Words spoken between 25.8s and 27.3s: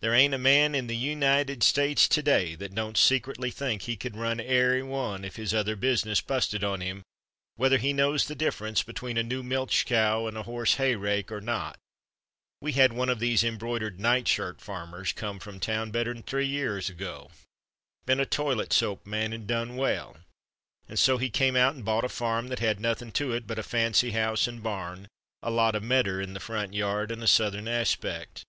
medder in the front yard and a